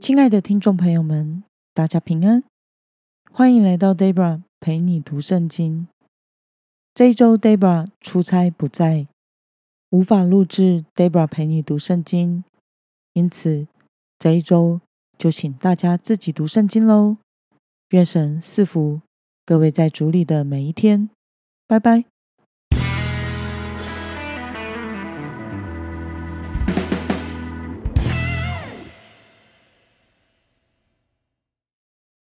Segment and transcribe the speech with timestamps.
[0.00, 1.44] 亲爱的听众朋友们，
[1.74, 2.42] 大家平安，
[3.30, 5.88] 欢迎来到 Debra 陪你读圣经。
[6.94, 9.06] 这一周 Debra 出差不在，
[9.90, 12.42] 无法录制 Debra 陪你读圣经，
[13.12, 13.66] 因此
[14.18, 14.80] 这一周
[15.18, 17.18] 就请大家自己读圣经喽。
[17.90, 19.02] 愿神赐福，
[19.44, 21.10] 各位在主里的每一天，
[21.66, 22.09] 拜拜。